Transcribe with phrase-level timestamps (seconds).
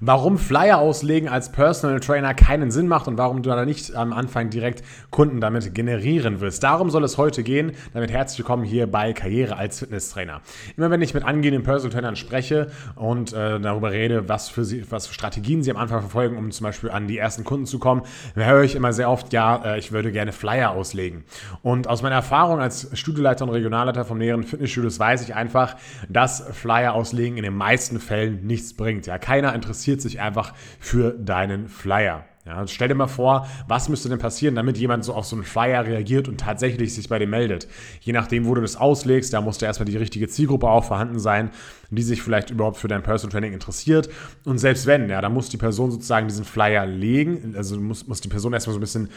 [0.00, 4.12] warum Flyer auslegen als Personal Trainer keinen Sinn macht und warum du da nicht am
[4.12, 6.62] Anfang direkt Kunden damit generieren wirst.
[6.62, 7.72] Darum soll es heute gehen.
[7.94, 10.40] Damit herzlich willkommen hier bei Karriere als Fitnesstrainer.
[10.76, 14.84] Immer wenn ich mit angehenden Personal Trainern spreche und äh, darüber rede, was für, sie,
[14.90, 17.78] was für Strategien sie am Anfang verfolgen, um zum Beispiel an die ersten Kunden zu
[17.78, 18.02] kommen,
[18.34, 21.24] höre ich immer sehr oft, ja, äh, ich würde gerne Flyer auslegen.
[21.62, 25.76] Und aus meiner Erfahrung als Studioleiter und Regionalleiter von mehreren Fitnessstudios weiß ich einfach,
[26.08, 29.06] dass Flyer auslegen in den meisten Fällen nichts bringt.
[29.06, 32.24] Ja, keiner interessiert sich einfach für deinen Flyer.
[32.48, 35.36] Ja, also stell dir mal vor, was müsste denn passieren, damit jemand so auf so
[35.36, 37.68] einen Flyer reagiert und tatsächlich sich bei dir meldet.
[38.00, 41.18] Je nachdem, wo du das auslegst, da muss da erstmal die richtige Zielgruppe auch vorhanden
[41.18, 41.50] sein,
[41.90, 44.08] die sich vielleicht überhaupt für dein Personal Training interessiert.
[44.44, 48.22] Und selbst wenn, ja, da muss die Person sozusagen diesen Flyer legen, also muss, muss
[48.22, 49.10] die Person erstmal so ein bisschen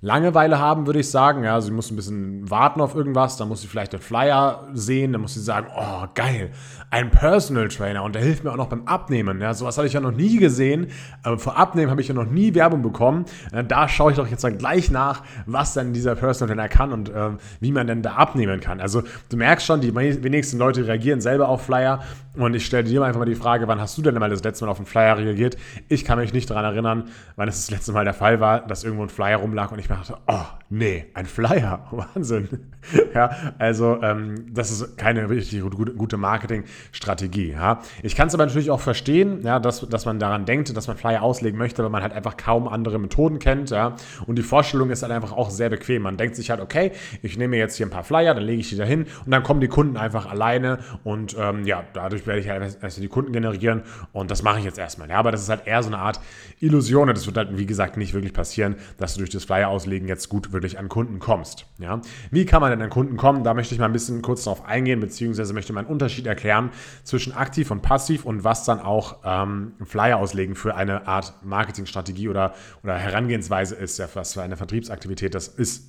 [0.00, 1.44] Langeweile haben, würde ich sagen.
[1.44, 5.12] Ja, sie muss ein bisschen warten auf irgendwas, dann muss sie vielleicht den Flyer sehen,
[5.12, 6.50] dann muss sie sagen, oh geil,
[6.90, 9.40] ein Personal Trainer und der hilft mir auch noch beim Abnehmen.
[9.40, 10.88] Ja, sowas habe ich ja noch nie gesehen.
[11.36, 13.24] Vor Abnehmen habe ich ja noch nie Werbung bekommen.
[13.66, 17.08] Da schaue ich doch jetzt dann gleich nach, was denn dieser Personal Trainer kann und
[17.08, 18.80] äh, wie man denn da abnehmen kann.
[18.80, 22.00] Also du merkst schon, die wenigsten Leute reagieren selber auf Flyer
[22.36, 24.64] und ich stelle dir einfach mal die Frage, wann hast du denn mal das letzte
[24.64, 25.56] Mal auf einen Flyer reagiert?
[25.88, 28.84] Ich kann mich nicht daran erinnern, wann es das letzte Mal der Fall war, dass
[28.84, 32.48] irgendwo ein Flyer rumlag und ich mir dachte, oh nee, ein Flyer, Wahnsinn.
[33.14, 37.52] ja, also ähm, das ist keine richtig gute, gute Marketingstrategie.
[37.52, 37.80] Ja.
[38.02, 40.96] Ich kann es aber natürlich auch verstehen, ja, dass, dass man daran denkt, dass man
[40.96, 43.70] Flyer auslegen möchte, weil man halt einfach kaum andere Methoden kennt.
[43.70, 43.96] Ja.
[44.26, 46.02] Und die Vorstellung ist halt einfach auch sehr bequem.
[46.02, 48.68] Man denkt sich halt, okay, ich nehme jetzt hier ein paar Flyer, dann lege ich
[48.68, 52.40] die da hin und dann kommen die Kunden einfach alleine und ähm, ja, dadurch werde
[52.40, 55.08] ich halt erst die Kunden generieren und das mache ich jetzt erstmal.
[55.08, 56.20] Ja, aber das ist halt eher so eine Art
[56.60, 59.68] Illusion und das wird halt, wie gesagt, nicht wirklich passieren, dass du durch das Flyer
[59.78, 61.66] auslegen jetzt gut wirklich an Kunden kommst.
[61.78, 62.00] Ja?
[62.32, 63.44] Wie kann man denn an Kunden kommen?
[63.44, 66.70] Da möchte ich mal ein bisschen kurz darauf eingehen, beziehungsweise möchte mal einen Unterschied erklären
[67.04, 72.28] zwischen aktiv und passiv und was dann auch ähm, Flyer auslegen für eine Art Marketingstrategie
[72.28, 75.84] oder, oder Herangehensweise ist, ja, was für eine Vertriebsaktivität das ist.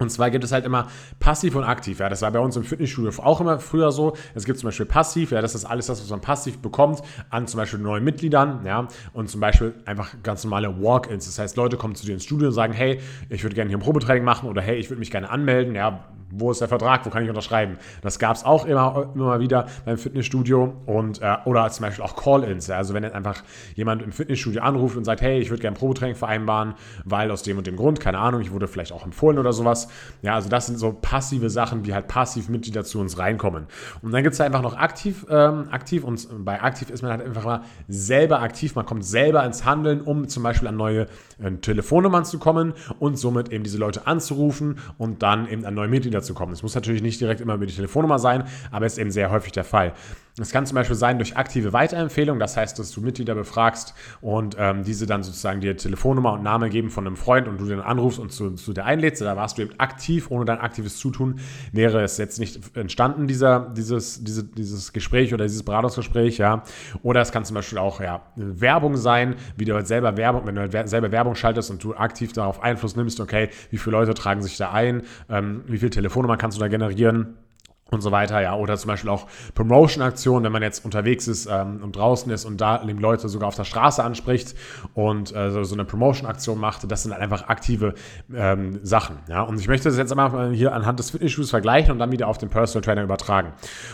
[0.00, 0.88] Und zwar gibt es halt immer
[1.20, 2.00] passiv und aktiv.
[2.00, 4.16] Ja, das war bei uns im Fitnessstudio auch immer früher so.
[4.34, 7.46] Es gibt zum Beispiel passiv, ja, das ist alles das, was man passiv bekommt an
[7.46, 11.26] zum Beispiel neuen Mitgliedern, ja, und zum Beispiel einfach ganz normale Walk-ins.
[11.26, 13.76] Das heißt, Leute kommen zu dir ins Studio und sagen, hey, ich würde gerne hier
[13.76, 17.04] ein Probetraining machen oder hey, ich würde mich gerne anmelden, ja, wo ist der Vertrag,
[17.04, 17.76] wo kann ich unterschreiben?
[18.02, 22.04] Das gab es auch immer, immer mal wieder beim Fitnessstudio und äh, oder zum Beispiel
[22.04, 22.68] auch Call-ins.
[22.68, 22.76] Ja.
[22.76, 23.42] Also wenn jetzt einfach
[23.74, 26.74] jemand im Fitnessstudio anruft und sagt, hey, ich würde gerne ein Probetraining vereinbaren,
[27.04, 29.88] weil aus dem und dem Grund, keine Ahnung, ich wurde vielleicht auch empfohlen oder sowas.
[30.22, 33.66] Ja, also das sind so passive Sachen, wie halt passiv Mitglieder zu uns reinkommen.
[34.02, 37.22] Und dann gibt es einfach noch aktiv, ähm, aktiv und bei aktiv ist man halt
[37.22, 41.06] einfach mal selber aktiv, man kommt selber ins Handeln, um zum Beispiel an neue
[41.42, 45.88] äh, Telefonnummern zu kommen und somit eben diese Leute anzurufen und dann eben an neue
[45.88, 46.52] Mitglieder zu kommen.
[46.52, 49.52] Es muss natürlich nicht direkt immer über die Telefonnummer sein, aber ist eben sehr häufig
[49.52, 49.92] der Fall.
[50.40, 54.56] Es kann zum Beispiel sein durch aktive Weiterempfehlung, das heißt, dass du Mitglieder befragst und
[54.58, 57.80] ähm, diese dann sozusagen dir Telefonnummer und Name geben von einem Freund und du den
[57.80, 59.22] anrufst und zu, zu dir einlädst.
[59.22, 61.40] Da warst du eben aktiv, ohne dein aktives Zutun
[61.72, 66.62] wäre es jetzt nicht entstanden, dieser, dieses, diese, dieses Gespräch oder dieses Beratungsgespräch, ja.
[67.02, 70.54] Oder es kann zum Beispiel auch ja, Werbung sein, wie du halt selber Werbung, wenn
[70.54, 74.14] du halt selber Werbung schaltest und du aktiv darauf Einfluss nimmst, okay, wie viele Leute
[74.14, 77.36] tragen sich da ein, ähm, wie viele Telefonnummer kannst du da generieren
[77.90, 78.54] und so weiter, ja.
[78.54, 82.60] Oder zum Beispiel auch Promotion-Aktionen, wenn man jetzt unterwegs ist ähm, und draußen ist und
[82.60, 84.54] da Leute sogar auf der Straße anspricht
[84.94, 86.90] und äh, so, so, eine Promotion-Aktion macht.
[86.90, 87.94] Das sind halt einfach aktive
[88.34, 89.42] ähm, Sachen, ja.
[89.42, 92.38] Und ich möchte das jetzt einmal hier anhand des Fitness-Shoes vergleichen und dann wieder auf
[92.38, 93.52] den Personal Trainer übertragen.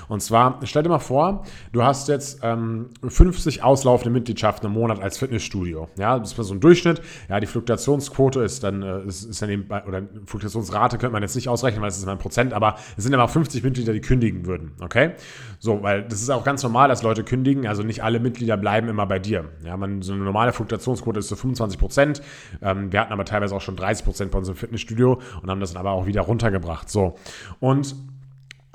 [0.08, 5.00] Und zwar, stell dir mal vor, du hast jetzt ähm, 50 auslaufende Mitgliedschaften im Monat
[5.00, 6.18] als Fitnessstudio, ja.
[6.18, 7.00] Das ist so ein Durchschnitt.
[7.28, 11.34] Ja, die Fluktuationsquote ist dann, äh, ist, ist dann eben, oder Fluktuationsrate könnte man jetzt
[11.34, 13.92] nicht ausrechnen, weil es ist immer ein Prozent, aber es sind immer 50 Mitglieder Mitglieder,
[13.92, 14.72] die kündigen würden.
[14.80, 15.12] Okay?
[15.58, 17.66] So, weil das ist auch ganz normal, dass Leute kündigen.
[17.66, 19.46] Also nicht alle Mitglieder bleiben immer bei dir.
[19.64, 22.22] Ja, man, so eine normale Fluktuationsquote ist so 25 Prozent.
[22.62, 25.72] Ähm, wir hatten aber teilweise auch schon 30 Prozent bei unserem Fitnessstudio und haben das
[25.72, 26.90] dann aber auch wieder runtergebracht.
[26.90, 27.16] So.
[27.60, 27.94] Und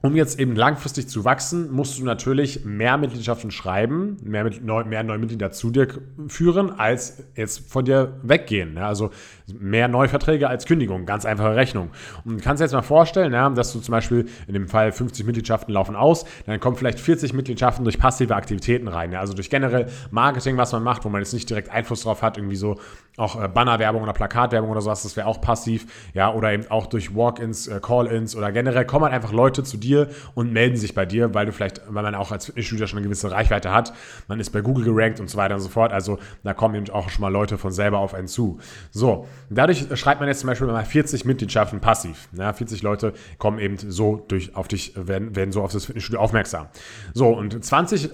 [0.02, 4.84] um jetzt eben langfristig zu wachsen, musst du natürlich mehr Mitgliedschaften schreiben, mehr, mit, neu,
[4.84, 5.88] mehr neue Mitglieder zu dir
[6.28, 8.76] führen, als jetzt von dir weggehen.
[8.76, 9.12] Ja, also
[9.60, 11.92] mehr Neuverträge als Kündigung, ganz einfache Rechnung.
[12.26, 14.92] Und du kannst dir jetzt mal vorstellen, ja, dass du zum Beispiel in dem Fall
[14.92, 19.12] 50 Mitgliedschaften laufen aus, dann kommen vielleicht 40 Mitgliedschaften durch passive Aktivitäten rein.
[19.12, 22.24] Ja, also durch generell Marketing, was man macht, wo man jetzt nicht direkt Einfluss drauf
[22.24, 22.80] hat, irgendwie so
[23.18, 25.86] auch äh, Bannerwerbung oder Plakatwerbung oder sowas, das wäre auch passiv.
[26.14, 29.78] Ja, oder eben auch durch Walk-ins, äh, Call-ins oder generell kommen halt einfach Leute zu
[29.78, 33.00] dir und melden sich bei dir, weil du vielleicht, weil man auch als Fitnessstudio schon
[33.00, 33.94] eine gewisse Reichweite hat.
[34.28, 35.92] Man ist bei Google gerankt und so weiter und so fort.
[35.92, 38.60] Also da kommen eben auch schon mal Leute von selber auf einen zu.
[38.92, 42.30] So, dadurch schreibt man jetzt zum Beispiel mal 40 Mitgliedschaften passiv.
[42.32, 46.22] Ja, 40 Leute kommen eben so durch auf dich, werden, werden so auf das Fitnessstudio
[46.22, 46.68] aufmerksam.
[47.14, 48.12] So, und 20,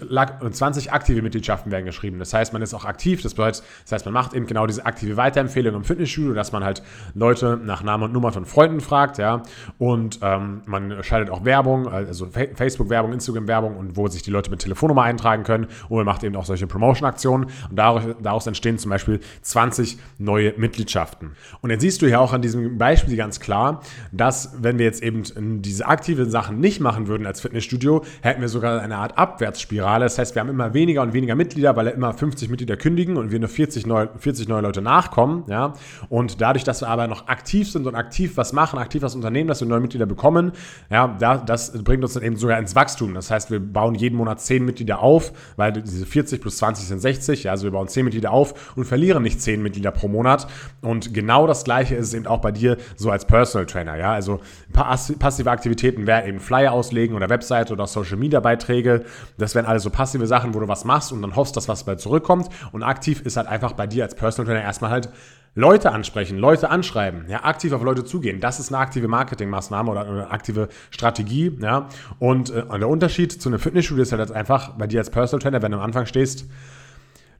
[0.51, 2.17] 20 aktive Mitgliedschaften werden geschrieben.
[2.17, 3.21] Das heißt, man ist auch aktiv.
[3.21, 6.63] Das bedeutet, das heißt, man macht eben genau diese aktive Weiterempfehlung im Fitnessstudio, dass man
[6.63, 6.81] halt
[7.13, 9.43] Leute nach Namen und Nummer von Freunden fragt, ja.
[9.77, 14.59] Und ähm, man schaltet auch Werbung, also Facebook-Werbung, Instagram-Werbung und wo sich die Leute mit
[14.59, 15.67] Telefonnummer eintragen können.
[15.89, 17.45] Und man macht eben auch solche Promotion-Aktionen.
[17.69, 21.31] Und daraus, daraus entstehen zum Beispiel 20 neue Mitgliedschaften.
[21.61, 25.03] Und jetzt siehst du hier auch an diesem Beispiel ganz klar, dass wenn wir jetzt
[25.03, 25.23] eben
[25.61, 30.05] diese aktiven Sachen nicht machen würden als Fitnessstudio, hätten wir sogar eine Art Abwärtsspirale.
[30.05, 33.31] Das heißt, wir haben immer weniger und weniger Mitglieder, weil immer 50 Mitglieder kündigen und
[33.31, 35.43] wir nur 40 neue, 40 neue Leute nachkommen.
[35.47, 35.73] Ja?
[36.09, 39.47] Und dadurch, dass wir aber noch aktiv sind und aktiv was machen, aktiv was unternehmen,
[39.47, 40.51] dass wir neue Mitglieder bekommen,
[40.89, 41.07] ja,
[41.45, 43.13] das bringt uns dann eben sogar ins Wachstum.
[43.13, 46.99] Das heißt, wir bauen jeden Monat 10 Mitglieder auf, weil diese 40 plus 20 sind
[46.99, 47.43] 60.
[47.43, 47.51] Ja?
[47.51, 50.47] Also wir bauen 10 Mitglieder auf und verlieren nicht 10 Mitglieder pro Monat.
[50.81, 53.97] Und genau das Gleiche ist es eben auch bei dir so als Personal Trainer.
[53.97, 54.13] Ja?
[54.13, 54.39] Also
[54.73, 59.05] passive Aktivitäten wären eben Flyer auslegen oder Webseite oder Social Media Beiträge.
[59.37, 61.83] Das wären alles so passive Sachen, wo du was machst und dann hoffst, dass was
[61.83, 62.49] bei zurückkommt.
[62.71, 65.09] Und aktiv ist halt einfach bei dir als Personal Trainer erstmal halt
[65.55, 68.39] Leute ansprechen, Leute anschreiben, ja, aktiv auf Leute zugehen.
[68.39, 71.89] Das ist eine aktive Marketingmaßnahme oder eine aktive Strategie, ja.
[72.19, 75.63] Und äh, der Unterschied zu einem Fitnessstudio ist halt einfach bei dir als Personal Trainer,
[75.63, 76.45] wenn du am Anfang stehst,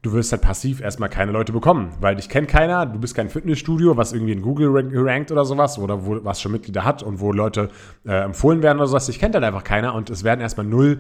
[0.08, 3.28] du wirst halt passiv erstmal keine Leute bekommen, weil dich kennt keiner, du bist kein
[3.30, 7.20] Fitnessstudio, was irgendwie in Google rankt oder sowas oder wo, was schon Mitglieder hat und
[7.20, 7.70] wo Leute
[8.06, 11.00] äh, empfohlen werden oder sowas, dich kennt halt einfach keiner und es werden erstmal null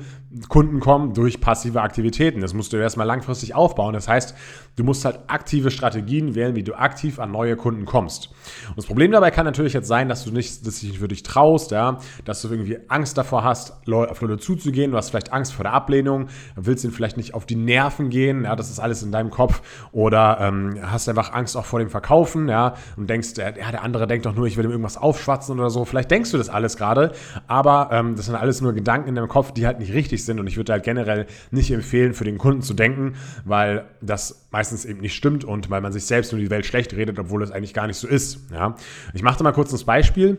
[0.49, 2.41] Kunden kommen durch passive Aktivitäten.
[2.41, 3.93] Das musst du erstmal langfristig aufbauen.
[3.93, 4.35] Das heißt,
[4.75, 8.29] du musst halt aktive Strategien wählen, wie du aktiv an neue Kunden kommst.
[8.67, 11.23] Und das Problem dabei kann natürlich jetzt sein, dass du nicht, dass dich für dich
[11.23, 15.53] traust, ja, dass du irgendwie Angst davor hast, auf Leute zuzugehen, du hast vielleicht Angst
[15.53, 16.27] vor der Ablehnung,
[16.57, 19.61] willst ihnen vielleicht nicht auf die Nerven gehen, ja, das ist alles in deinem Kopf
[19.91, 24.07] oder ähm, hast einfach Angst auch vor dem Verkaufen, ja, und denkst, ja, der andere
[24.07, 25.85] denkt doch nur, ich will ihm irgendwas aufschwatzen oder so.
[25.85, 27.11] Vielleicht denkst du das alles gerade,
[27.47, 30.39] aber ähm, das sind alles nur Gedanken in deinem Kopf, die halt nicht richtig sind
[30.39, 33.13] und ich würde halt generell nicht empfehlen, für den Kunden zu denken,
[33.45, 36.93] weil das meistens eben nicht stimmt und weil man sich selbst nur die Welt schlecht
[36.93, 38.75] redet, obwohl es eigentlich gar nicht so ist, ja.
[39.13, 40.37] Ich mache da mal kurz ein Beispiel.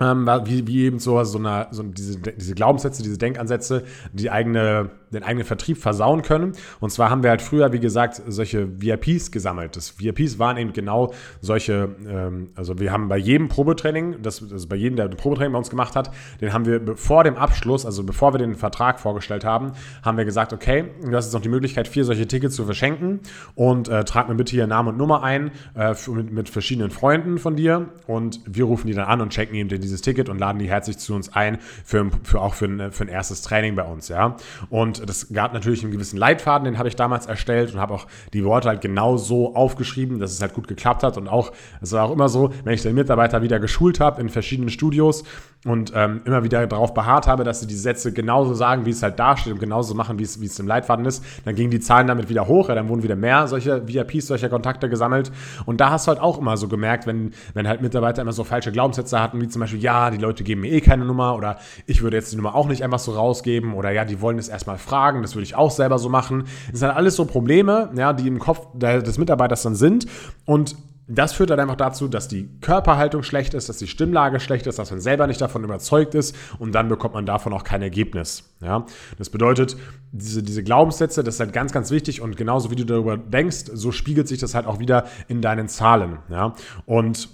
[0.00, 3.82] Ähm, wie, wie eben so, so, eine, so diese, diese Glaubenssätze, diese Denkansätze,
[4.12, 6.52] die eigene den eigenen Vertrieb versauen können.
[6.80, 9.76] Und zwar haben wir halt früher, wie gesagt, solche VIPs gesammelt.
[9.76, 14.68] Das VIPs waren eben genau solche, ähm, also wir haben bei jedem Probetraining, das, also
[14.68, 16.10] bei jedem, der ein Probetraining bei uns gemacht hat,
[16.40, 19.72] den haben wir vor dem Abschluss, also bevor wir den Vertrag vorgestellt haben,
[20.02, 23.20] haben wir gesagt, okay, du hast jetzt noch die Möglichkeit, vier solche Tickets zu verschenken
[23.54, 27.38] und äh, trag mir bitte hier Namen und Nummer ein äh, mit, mit verschiedenen Freunden
[27.38, 30.58] von dir und wir rufen die dann an und checken ihm dieses Ticket und laden
[30.58, 33.84] die herzlich zu uns ein für, für auch für ein, für ein erstes Training bei
[33.84, 34.36] uns, ja.
[34.70, 38.06] Und das gab natürlich einen gewissen Leitfaden, den habe ich damals erstellt und habe auch
[38.32, 41.16] die Worte halt genau so aufgeschrieben, dass es halt gut geklappt hat.
[41.16, 44.28] Und auch, es war auch immer so, wenn ich den Mitarbeiter wieder geschult habe in
[44.28, 45.24] verschiedenen Studios
[45.64, 49.02] und ähm, immer wieder darauf beharrt habe, dass sie die Sätze genauso sagen, wie es
[49.02, 51.80] halt dasteht und genauso machen, wie es, wie es im Leitfaden ist, dann gingen die
[51.80, 55.32] Zahlen damit wieder hoch, ja, dann wurden wieder mehr solche VIPs, solcher Kontakte gesammelt.
[55.66, 58.44] Und da hast du halt auch immer so gemerkt, wenn, wenn halt Mitarbeiter immer so
[58.44, 61.58] falsche Glaubenssätze hatten, wie zum Beispiel, ja, die Leute geben mir eh keine Nummer oder
[61.86, 64.48] ich würde jetzt die Nummer auch nicht einfach so rausgeben oder ja, die wollen es
[64.48, 66.44] erstmal fragen, das würde ich auch selber so machen.
[66.70, 70.06] Das sind halt alles so Probleme, ja, die im Kopf des Mitarbeiters dann sind
[70.44, 70.76] und
[71.08, 74.78] das führt dann einfach dazu, dass die Körperhaltung schlecht ist, dass die Stimmlage schlecht ist,
[74.78, 78.44] dass man selber nicht davon überzeugt ist und dann bekommt man davon auch kein Ergebnis.
[78.60, 78.84] Ja?
[79.16, 79.76] Das bedeutet,
[80.12, 83.70] diese, diese Glaubenssätze, das ist halt ganz, ganz wichtig und genauso wie du darüber denkst,
[83.72, 86.18] so spiegelt sich das halt auch wieder in deinen Zahlen.
[86.28, 86.54] Ja?
[86.84, 87.30] Und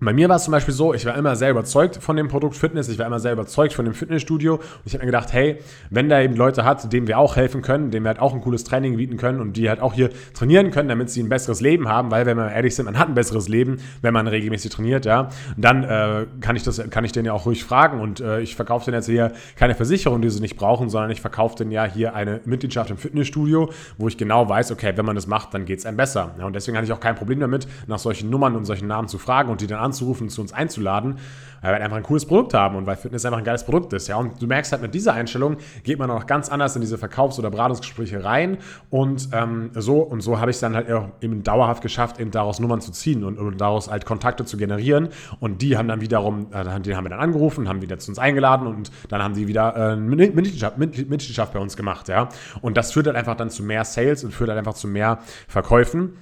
[0.00, 2.56] bei mir war es zum Beispiel so, ich war immer sehr überzeugt von dem Produkt
[2.56, 5.58] Fitness, ich war immer sehr überzeugt von dem Fitnessstudio und ich habe mir gedacht, hey,
[5.90, 8.40] wenn da eben Leute hat, denen wir auch helfen können, denen wir halt auch ein
[8.40, 11.60] cooles Training bieten können und die halt auch hier trainieren können, damit sie ein besseres
[11.60, 14.72] Leben haben, weil wenn wir ehrlich sind, man hat ein besseres Leben, wenn man regelmäßig
[14.72, 18.20] trainiert, ja, dann äh, kann ich das, kann ich den ja auch ruhig fragen und
[18.20, 21.56] äh, ich verkaufe denen jetzt hier keine Versicherung, die sie nicht brauchen, sondern ich verkaufe
[21.56, 25.26] denen ja hier eine Mitgliedschaft im Fitnessstudio, wo ich genau weiß, okay, wenn man das
[25.26, 26.34] macht, dann geht es einem besser.
[26.38, 29.06] Ja, und deswegen hatte ich auch kein Problem damit, nach solchen Nummern und solchen Namen
[29.06, 31.16] zu fragen und die dann anzurufen, zu uns einzuladen,
[31.60, 33.92] weil wir halt einfach ein cooles Produkt haben und weil Fitness einfach ein geiles Produkt
[33.92, 34.08] ist.
[34.08, 34.16] Ja?
[34.16, 37.38] Und du merkst halt mit dieser Einstellung, geht man auch ganz anders in diese Verkaufs-
[37.38, 38.58] oder Beratungsgespräche rein
[38.90, 42.30] und ähm, so und so habe ich es dann halt auch eben dauerhaft geschafft, eben
[42.30, 45.08] daraus Nummern zu ziehen und, und daraus halt Kontakte zu generieren
[45.40, 48.18] und die haben dann wiederum, äh, die haben wir dann angerufen, haben wieder zu uns
[48.18, 52.28] eingeladen und dann haben die wieder äh, Mitgliedschaft, Mitgliedschaft bei uns gemacht, ja.
[52.60, 55.18] Und das führt halt einfach dann zu mehr Sales und führt halt einfach zu mehr
[55.48, 56.16] Verkäufen.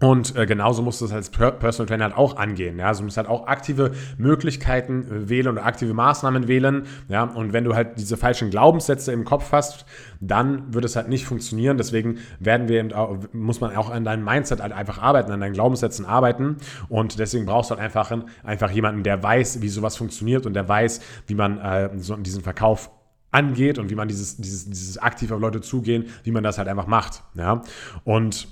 [0.00, 2.78] Und äh, genauso musst du es als Personal Trainer halt auch angehen.
[2.78, 2.88] Ja?
[2.88, 6.86] Also du musst halt auch aktive Möglichkeiten äh, wählen und aktive Maßnahmen wählen.
[7.08, 7.22] Ja?
[7.22, 9.86] Und wenn du halt diese falschen Glaubenssätze im Kopf hast,
[10.20, 11.78] dann wird es halt nicht funktionieren.
[11.78, 12.92] Deswegen werden wir eben
[13.32, 16.56] muss man auch an deinem Mindset halt einfach arbeiten, an deinen Glaubenssätzen arbeiten.
[16.88, 18.10] Und deswegen brauchst du halt einfach,
[18.42, 22.42] einfach jemanden, der weiß, wie sowas funktioniert und der weiß, wie man äh, so diesen
[22.42, 22.90] Verkauf
[23.30, 26.68] angeht und wie man dieses, dieses, dieses aktiv auf Leute zugehen, wie man das halt
[26.68, 27.22] einfach macht.
[27.34, 27.62] Ja?
[28.04, 28.48] Und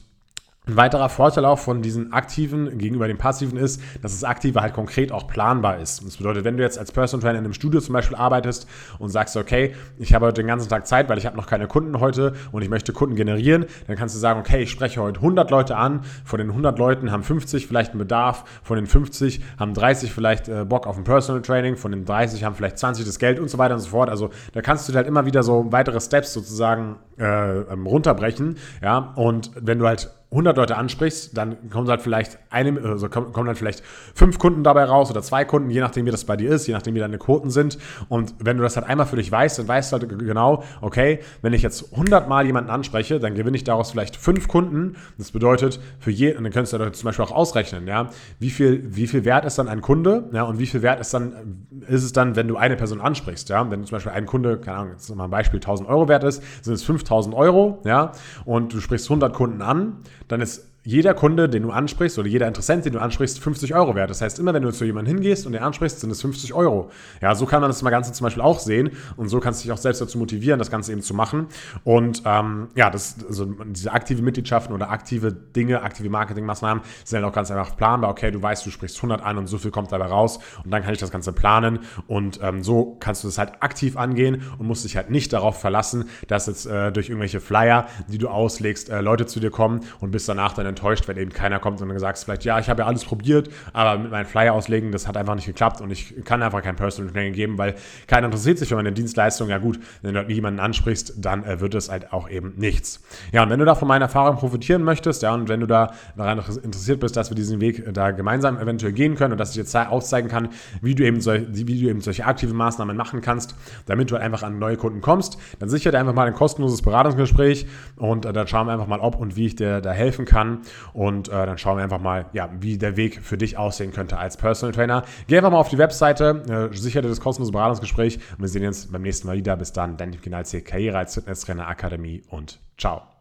[0.64, 4.73] ein weiterer Vorteil auch von diesen aktiven gegenüber den passiven ist, dass das aktive halt
[4.73, 6.07] konkret auch planbar ist.
[6.07, 8.69] Das bedeutet, wenn du jetzt als Personal Trainer in einem Studio zum Beispiel arbeitest
[9.00, 11.66] und sagst, okay, ich habe heute den ganzen Tag Zeit, weil ich habe noch keine
[11.66, 15.19] Kunden heute und ich möchte Kunden generieren, dann kannst du sagen, okay, ich spreche heute
[15.19, 19.40] 100 Leute an, von den 100 Leuten haben 50 vielleicht einen Bedarf, von den 50
[19.59, 23.04] haben 30 vielleicht äh, Bock auf ein Personal Training, von den 30 haben vielleicht 20
[23.04, 24.09] das Geld und so weiter und so fort.
[24.09, 29.12] Also da kannst du halt immer wieder so weitere Steps sozusagen äh, ähm, runterbrechen, ja,
[29.16, 33.55] und wenn du halt 100 Leute ansprichst, dann kommen halt vielleicht eine, also kommen dann
[33.55, 33.83] vielleicht
[34.15, 36.73] fünf Kunden dabei raus oder zwei Kunden, je nachdem wie das bei dir ist, je
[36.73, 37.79] nachdem wie deine Quoten sind.
[38.09, 41.21] Und wenn du das halt einmal für dich weißt, dann weißt du halt genau, okay,
[41.43, 44.97] wenn ich jetzt 100 Mal jemanden anspreche, dann gewinne ich daraus vielleicht fünf Kunden.
[45.19, 48.09] Das bedeutet für je, und dann könntest du zum Beispiel auch ausrechnen, ja,
[48.39, 51.12] wie viel, wie viel wert ist dann ein Kunde, ja, und wie viel wert ist
[51.12, 54.25] dann, ist es dann, wenn du eine Person ansprichst, ja, wenn du zum Beispiel ein
[54.25, 57.83] Kunde, keine Ahnung, jetzt mal ein Beispiel, 1000 Euro wert ist, sind es 5000 Euro,
[57.85, 58.12] ja,
[58.47, 59.99] und du sprichst 100 Kunden an,
[60.29, 63.95] dann ist jeder Kunde, den du ansprichst oder jeder Interessent, den du ansprichst, 50 Euro
[63.95, 64.11] wert.
[64.11, 66.91] Das heißt, immer wenn du zu jemandem hingehst und den ansprichst, sind es 50 Euro.
[67.21, 69.73] Ja, so kann man das Ganze zum Beispiel auch sehen und so kannst du dich
[69.73, 71.47] auch selbst dazu motivieren, das Ganze eben zu machen.
[71.85, 77.31] Und ähm, ja, das, also diese aktive Mitgliedschaften oder aktive Dinge, aktive Marketingmaßnahmen sind halt
[77.31, 78.11] auch ganz einfach planbar.
[78.11, 80.83] Okay, du weißt, du sprichst 100 an und so viel kommt dabei raus und dann
[80.83, 84.67] kann ich das Ganze planen und ähm, so kannst du das halt aktiv angehen und
[84.67, 88.91] musst dich halt nicht darauf verlassen, dass jetzt äh, durch irgendwelche Flyer, die du auslegst,
[88.91, 91.88] äh, Leute zu dir kommen und bis danach dann enttäuscht, wenn eben keiner kommt und
[91.88, 95.07] dann sagst vielleicht, ja, ich habe ja alles probiert, aber mit meinen Flyer auslegen, das
[95.07, 97.75] hat einfach nicht geklappt und ich kann einfach kein Personal Training geben, weil
[98.07, 99.49] keiner interessiert sich für meine Dienstleistung.
[99.49, 103.02] Ja gut, wenn du halt niemanden ansprichst, dann äh, wird es halt auch eben nichts.
[103.33, 105.93] Ja, und wenn du da von meiner Erfahrung profitieren möchtest, ja, und wenn du da
[106.17, 109.50] daran interessiert bist, dass wir diesen Weg äh, da gemeinsam eventuell gehen können und dass
[109.50, 110.49] ich jetzt aufzeigen kann,
[110.81, 113.55] wie du eben, sol wie du eben solche aktiven Maßnahmen machen kannst,
[113.87, 116.83] damit du halt einfach an neue Kunden kommst, dann sicher dir einfach mal ein kostenloses
[116.83, 120.25] Beratungsgespräch und äh, dann schauen wir einfach mal, ob und wie ich dir da helfen
[120.25, 120.62] kann.
[120.92, 124.19] Und äh, dann schauen wir einfach mal, ja, wie der Weg für dich aussehen könnte
[124.19, 125.04] als Personal Trainer.
[125.26, 128.90] Geh einfach mal auf die Webseite, äh, sichere das kostenlose Beratungsgespräch und wir sehen uns
[128.90, 129.57] beim nächsten Mal wieder.
[129.57, 133.12] Bis dann, dein Kinalzi, Karriere als Fitnesstrainer Akademie und ciao.